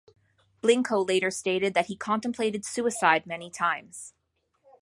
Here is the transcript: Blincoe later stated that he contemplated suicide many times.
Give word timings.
Blincoe 0.63 1.05
later 1.07 1.29
stated 1.29 1.75
that 1.75 1.85
he 1.85 1.95
contemplated 1.95 2.65
suicide 2.65 3.27
many 3.27 3.51
times. 3.51 4.15